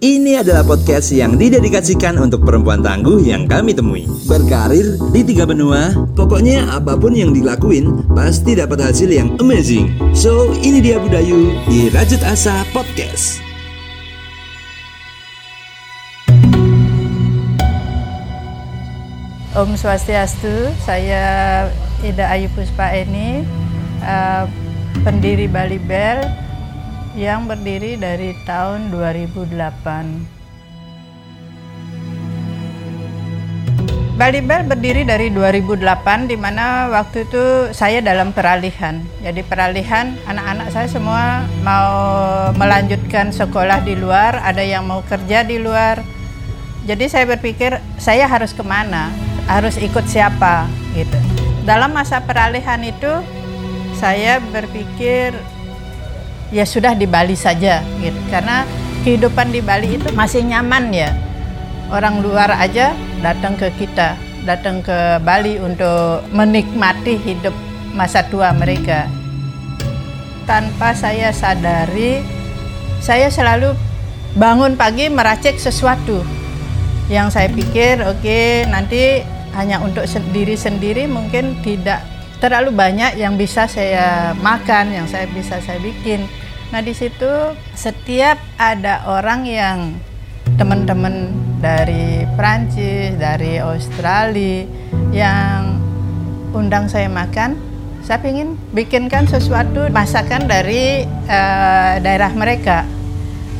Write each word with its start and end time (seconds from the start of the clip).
Ini 0.00 0.40
adalah 0.40 0.64
podcast 0.64 1.12
yang 1.12 1.36
didedikasikan 1.36 2.16
untuk 2.16 2.40
perempuan 2.48 2.80
tangguh 2.80 3.20
yang 3.20 3.44
kami 3.44 3.76
temui. 3.76 4.08
Berkarir 4.24 4.96
di 5.12 5.20
tiga 5.20 5.44
benua, 5.44 5.92
pokoknya 6.16 6.72
apa 6.72 6.96
pun 6.96 7.12
yang 7.12 7.36
dilakuin 7.36 8.08
pasti 8.16 8.56
dapat 8.56 8.80
hasil 8.80 9.12
yang 9.12 9.36
amazing. 9.36 9.92
So, 10.16 10.56
ini 10.64 10.80
dia 10.80 10.96
Budayu 10.96 11.52
di 11.68 11.92
Rajut 11.92 12.24
Asa 12.24 12.64
Podcast. 12.72 13.44
Om 19.52 19.76
Swastiastu, 19.76 20.72
saya 20.80 21.68
Ida 22.00 22.24
Ayu 22.32 22.48
Puspa 22.56 22.88
ini 22.96 23.44
uh, 24.00 24.48
pendiri 25.04 25.44
Bali 25.44 25.76
Bell 25.76 26.24
yang 27.18 27.50
berdiri 27.50 27.98
dari 27.98 28.34
tahun 28.46 28.94
2008. 28.94 30.40
Bali 34.20 34.44
Bell 34.44 34.68
berdiri 34.68 35.08
dari 35.08 35.32
2008 35.32 36.28
di 36.28 36.36
mana 36.36 36.92
waktu 36.92 37.24
itu 37.24 37.72
saya 37.72 38.04
dalam 38.04 38.36
peralihan. 38.36 39.00
Jadi 39.24 39.40
peralihan 39.40 40.12
anak-anak 40.28 40.68
saya 40.76 40.92
semua 40.92 41.48
mau 41.64 41.96
melanjutkan 42.52 43.32
sekolah 43.32 43.80
di 43.80 43.96
luar, 43.96 44.36
ada 44.44 44.60
yang 44.60 44.84
mau 44.84 45.00
kerja 45.08 45.40
di 45.40 45.56
luar. 45.56 46.04
Jadi 46.84 47.08
saya 47.08 47.32
berpikir 47.32 47.80
saya 47.96 48.28
harus 48.28 48.52
ke 48.52 48.60
mana, 48.60 49.08
harus 49.48 49.80
ikut 49.80 50.04
siapa 50.04 50.68
gitu. 50.92 51.16
Dalam 51.64 51.88
masa 51.96 52.20
peralihan 52.20 52.84
itu 52.84 53.24
saya 53.96 54.36
berpikir 54.52 55.32
ya 56.50 56.66
sudah 56.66 56.94
di 56.94 57.06
Bali 57.06 57.34
saja 57.34 57.82
gitu. 58.02 58.18
Karena 58.30 58.66
kehidupan 59.02 59.50
di 59.50 59.64
Bali 59.64 59.98
itu 59.98 60.10
masih 60.14 60.46
nyaman 60.46 60.92
ya. 60.94 61.10
Orang 61.90 62.22
luar 62.22 62.54
aja 62.54 62.94
datang 63.18 63.58
ke 63.58 63.66
kita 63.74 64.30
datang 64.44 64.80
ke 64.80 65.20
Bali 65.20 65.60
untuk 65.60 66.24
menikmati 66.32 67.20
hidup 67.20 67.52
masa 67.92 68.24
tua 68.28 68.52
mereka. 68.56 69.08
Tanpa 70.48 70.96
saya 70.96 71.30
sadari 71.30 72.24
saya 73.00 73.30
selalu 73.30 73.76
bangun 74.36 74.74
pagi 74.74 75.08
meracik 75.12 75.60
sesuatu. 75.60 76.24
Yang 77.10 77.28
saya 77.34 77.48
pikir 77.50 78.06
oke 78.06 78.22
okay, 78.22 78.64
nanti 78.70 79.26
hanya 79.58 79.82
untuk 79.82 80.06
diri 80.30 80.54
sendiri 80.54 81.10
mungkin 81.10 81.58
tidak 81.66 82.06
terlalu 82.38 82.70
banyak 82.72 83.18
yang 83.18 83.34
bisa 83.34 83.66
saya 83.66 84.32
makan, 84.38 84.94
yang 84.94 85.06
saya 85.10 85.26
bisa 85.30 85.58
saya 85.60 85.78
bikin. 85.82 86.24
Nah 86.70 86.80
di 86.86 86.94
situ 86.94 87.54
setiap 87.74 88.38
ada 88.54 89.02
orang 89.10 89.42
yang 89.42 89.78
teman-teman 90.54 91.34
dari 91.58 92.22
Prancis, 92.38 93.18
dari 93.18 93.58
Australia 93.58 94.64
yang 95.10 95.82
undang 96.54 96.86
saya 96.86 97.10
makan, 97.10 97.58
saya 98.06 98.22
ingin 98.26 98.54
bikinkan 98.70 99.26
sesuatu 99.26 99.90
masakan 99.90 100.46
dari 100.46 101.02
uh, 101.26 101.98
daerah 101.98 102.30
mereka. 102.38 102.86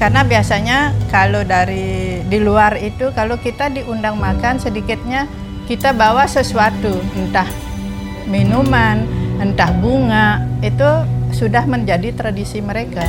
Karena 0.00 0.26
biasanya 0.26 0.90
kalau 1.12 1.46
dari 1.46 2.18
di 2.26 2.38
luar 2.42 2.80
itu 2.80 3.14
kalau 3.14 3.38
kita 3.38 3.70
diundang 3.70 4.18
makan 4.18 4.58
sedikitnya 4.58 5.30
kita 5.70 5.94
bawa 5.94 6.26
sesuatu 6.26 6.98
entah 7.14 7.46
minuman, 8.28 9.04
entah 9.38 9.70
bunga, 9.76 10.44
itu 10.60 10.88
sudah 11.34 11.66
menjadi 11.66 12.14
tradisi 12.14 12.62
mereka. 12.62 13.02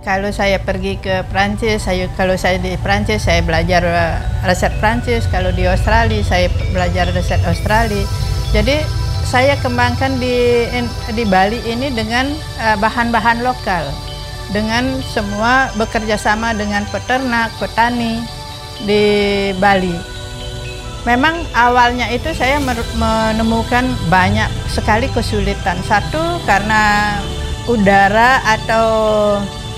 Kalau 0.00 0.32
saya 0.32 0.56
pergi 0.56 0.96
ke 0.96 1.28
Prancis, 1.28 1.84
saya 1.84 2.08
kalau 2.16 2.32
saya 2.32 2.56
di 2.56 2.72
Prancis 2.80 3.28
saya 3.28 3.44
belajar 3.44 3.84
eh, 3.84 4.16
resep 4.48 4.72
Prancis, 4.80 5.28
kalau 5.28 5.52
di 5.52 5.68
Australia 5.68 6.24
saya 6.24 6.48
belajar 6.72 7.12
resep 7.12 7.36
Australia. 7.44 8.08
Jadi 8.56 8.80
saya 9.28 9.60
kembangkan 9.60 10.16
di 10.16 10.66
di 11.12 11.24
Bali 11.28 11.60
ini 11.68 11.92
dengan 11.92 12.32
eh, 12.64 12.76
bahan-bahan 12.80 13.44
lokal, 13.44 13.92
dengan 14.56 15.04
semua 15.04 15.68
bekerja 15.76 16.16
sama 16.16 16.56
dengan 16.56 16.88
peternak, 16.88 17.52
petani 17.60 18.24
di 18.88 19.04
Bali. 19.60 20.19
Memang 21.08 21.48
awalnya 21.56 22.12
itu 22.12 22.28
saya 22.36 22.60
menemukan 22.60 23.88
banyak 24.12 24.48
sekali 24.68 25.08
kesulitan. 25.08 25.80
Satu 25.88 26.38
karena 26.44 27.16
udara 27.64 28.44
atau 28.44 28.86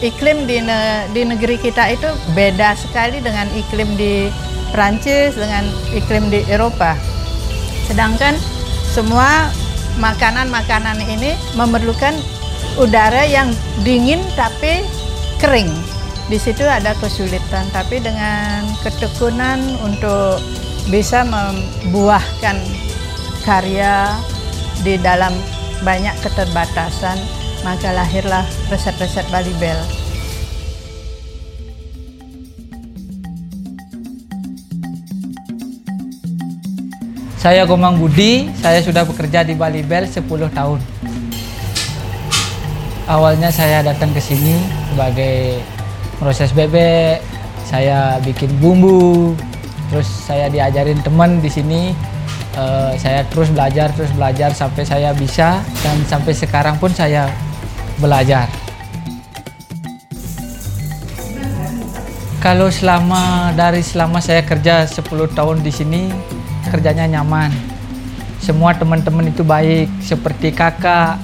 iklim 0.03 0.51
di, 0.51 0.59
ne 0.59 1.07
di 1.15 1.23
negeri 1.23 1.63
kita 1.63 1.95
itu 1.95 2.11
beda 2.35 2.75
sekali 2.75 3.23
dengan 3.23 3.47
iklim 3.55 3.95
di 3.95 4.27
Prancis 4.75 5.39
dengan 5.39 5.69
iklim 5.95 6.27
di 6.27 6.43
Eropa. 6.51 6.99
Sedangkan 7.87 8.35
semua 8.91 9.53
makanan-makanan 10.03 10.99
ini 11.07 11.39
memerlukan 11.55 12.19
udara 12.81 13.23
yang 13.29 13.53
dingin 13.87 14.25
tapi 14.35 14.83
kering. 15.39 15.71
Di 16.31 16.41
situ 16.41 16.65
ada 16.65 16.97
kesulitan, 16.97 17.69
tapi 17.77 18.01
dengan 18.01 18.65
ketekunan 18.81 19.61
untuk 19.85 20.41
bisa 20.91 21.23
membuahkan 21.23 22.57
karya 23.47 24.17
di 24.83 24.99
dalam 24.99 25.35
banyak 25.83 26.15
keterbatasan, 26.23 27.19
maka 27.63 27.91
lahirlah 27.95 28.47
resep-resep 28.71 29.27
Bali 29.31 29.55
Bell. 29.59 29.79
Saya 37.43 37.67
Gomang 37.67 37.99
Budi, 37.99 38.47
saya 38.63 38.79
sudah 38.79 39.03
bekerja 39.03 39.43
di 39.43 39.59
Bali 39.59 39.83
Bell 39.83 40.07
10 40.07 40.23
tahun. 40.55 40.79
Awalnya 43.11 43.51
saya 43.51 43.83
datang 43.83 44.15
ke 44.15 44.23
sini 44.23 44.63
sebagai 44.95 45.59
proses 46.23 46.55
bebek, 46.55 47.19
saya 47.67 48.23
bikin 48.23 48.47
bumbu, 48.63 49.35
terus 49.93 50.09
saya 50.09 50.49
diajarin 50.49 51.05
teman 51.05 51.45
di 51.45 51.53
sini 51.53 51.93
uh, 52.57 52.97
saya 52.97 53.29
terus 53.29 53.53
belajar 53.53 53.93
terus 53.93 54.09
belajar 54.17 54.49
sampai 54.57 54.89
saya 54.89 55.13
bisa 55.13 55.61
dan 55.85 56.01
sampai 56.09 56.33
sekarang 56.33 56.81
pun 56.81 56.89
saya 56.97 57.29
belajar. 58.01 58.49
Kalau 62.41 62.73
selama 62.73 63.53
dari 63.53 63.85
selama 63.85 64.19
saya 64.19 64.41
kerja 64.43 64.89
10 64.89 65.05
tahun 65.37 65.61
di 65.61 65.71
sini 65.71 66.03
kerjanya 66.73 67.21
nyaman. 67.21 67.53
Semua 68.43 68.75
teman-teman 68.75 69.31
itu 69.31 69.47
baik 69.47 69.87
seperti 70.03 70.51
kakak 70.51 71.21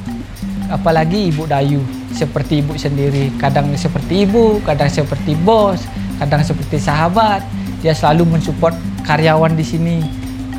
apalagi 0.71 1.33
ibu 1.33 1.49
Dayu 1.49 1.83
seperti 2.13 2.61
ibu 2.61 2.77
sendiri. 2.77 3.33
Kadang 3.41 3.73
seperti 3.75 4.29
ibu 4.29 4.61
kadang 4.61 4.93
seperti 4.93 5.35
bos 5.41 5.83
kadang 6.21 6.45
seperti 6.45 6.79
sahabat 6.79 7.43
dia 7.81 7.95
selalu 7.95 8.39
mensupport 8.39 8.75
karyawan 9.07 9.55
di 9.55 9.65
sini. 9.65 9.97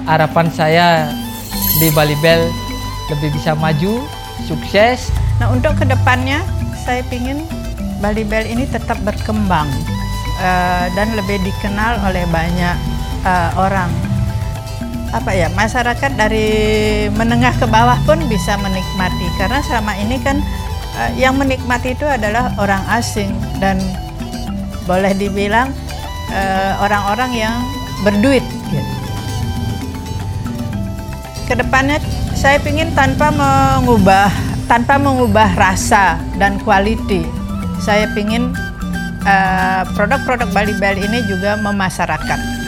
Harapan 0.08 0.48
saya 0.50 0.88
di 1.78 1.94
Bali 1.94 2.18
Bell 2.24 2.50
lebih 3.14 3.30
bisa 3.36 3.54
maju, 3.54 4.02
sukses. 4.48 5.14
Nah 5.38 5.52
untuk 5.52 5.76
ke 5.78 5.86
depannya 5.86 6.42
saya 6.82 7.06
ingin 7.12 7.46
Bali 8.00 8.24
Bell 8.24 8.48
ini 8.48 8.64
tetap 8.66 8.98
berkembang 9.04 9.68
uh, 10.40 10.86
dan 10.96 11.14
lebih 11.14 11.38
dikenal 11.44 12.00
oleh 12.08 12.24
banyak 12.32 12.76
uh, 13.28 13.50
orang. 13.60 13.92
Apa 15.10 15.34
ya 15.34 15.50
masyarakat 15.58 16.12
dari 16.16 16.50
menengah 17.18 17.54
ke 17.58 17.66
bawah 17.66 17.98
pun 18.06 18.22
bisa 18.30 18.56
menikmati 18.62 19.26
karena 19.42 19.60
selama 19.66 19.98
ini 19.98 20.22
kan 20.22 20.38
uh, 20.96 21.12
yang 21.18 21.34
menikmati 21.36 21.98
itu 21.98 22.06
adalah 22.06 22.54
orang 22.62 22.82
asing 22.94 23.34
dan 23.58 23.82
boleh 24.86 25.14
dibilang 25.18 25.74
orang-orang 26.82 27.32
uh, 27.34 27.42
yang 27.48 27.56
berduit. 28.06 28.46
Ke 31.50 31.58
depannya 31.58 31.98
saya 32.38 32.62
ingin 32.62 32.94
tanpa 32.94 33.34
mengubah 33.34 34.30
tanpa 34.70 35.02
mengubah 35.02 35.58
rasa 35.58 36.22
dan 36.38 36.62
quality. 36.62 37.26
Saya 37.82 38.06
ingin 38.14 38.54
uh, 39.26 39.82
produk-produk 39.98 40.46
Bali 40.54 40.78
Bali 40.78 41.02
ini 41.10 41.26
juga 41.26 41.58
memasyarakat. 41.58 42.59